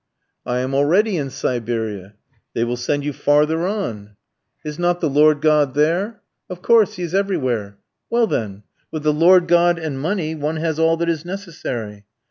"I 0.47 0.61
am 0.61 0.73
already 0.73 1.17
in 1.17 1.29
Siberia." 1.29 2.15
"They 2.55 2.63
will 2.63 2.75
send 2.75 3.03
you 3.05 3.13
farther 3.13 3.67
on." 3.67 4.15
"Is 4.65 4.79
not 4.79 4.99
the 4.99 5.07
Lord 5.11 5.41
God 5.41 5.75
there?" 5.75 6.23
"Of 6.49 6.63
course, 6.63 6.95
he 6.95 7.03
is 7.03 7.13
everywhere." 7.13 7.77
"Well, 8.09 8.25
then! 8.25 8.63
With 8.89 9.03
the 9.03 9.13
Lord 9.13 9.47
God, 9.47 9.77
and 9.77 10.01
money, 10.01 10.33
one 10.33 10.55
has 10.57 10.79
all 10.79 10.97
that 10.97 11.07
is 11.07 11.23
necessary." 11.23 12.05